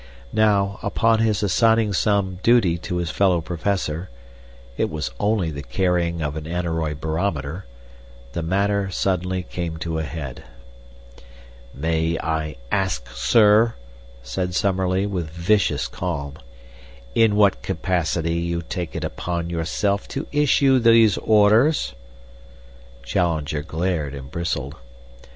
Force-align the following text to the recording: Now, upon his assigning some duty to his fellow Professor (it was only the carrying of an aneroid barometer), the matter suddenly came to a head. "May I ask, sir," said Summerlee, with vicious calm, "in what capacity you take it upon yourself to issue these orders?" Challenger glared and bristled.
Now, 0.33 0.79
upon 0.81 1.19
his 1.19 1.43
assigning 1.43 1.93
some 1.93 2.39
duty 2.41 2.75
to 2.79 2.97
his 2.97 3.11
fellow 3.11 3.39
Professor 3.39 4.09
(it 4.75 4.89
was 4.89 5.11
only 5.19 5.51
the 5.51 5.61
carrying 5.61 6.23
of 6.23 6.35
an 6.35 6.45
aneroid 6.47 6.99
barometer), 6.99 7.65
the 8.33 8.41
matter 8.41 8.89
suddenly 8.89 9.43
came 9.43 9.77
to 9.77 9.99
a 9.99 10.03
head. 10.03 10.41
"May 11.71 12.17
I 12.17 12.55
ask, 12.71 13.11
sir," 13.11 13.75
said 14.23 14.55
Summerlee, 14.55 15.05
with 15.05 15.29
vicious 15.29 15.87
calm, 15.87 16.33
"in 17.13 17.35
what 17.35 17.61
capacity 17.61 18.33
you 18.37 18.63
take 18.63 18.95
it 18.95 19.03
upon 19.03 19.51
yourself 19.51 20.07
to 20.07 20.25
issue 20.31 20.79
these 20.79 21.19
orders?" 21.19 21.93
Challenger 23.05 23.61
glared 23.61 24.15
and 24.15 24.31
bristled. 24.31 24.73